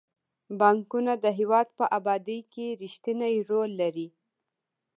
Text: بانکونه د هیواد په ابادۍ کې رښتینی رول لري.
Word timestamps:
بانکونه 0.59 1.13
د 1.23 1.25
هیواد 1.39 1.67
په 1.77 1.85
ابادۍ 1.97 2.39
کې 2.53 2.67
رښتینی 2.81 3.35
رول 3.49 3.71
لري. 3.81 4.07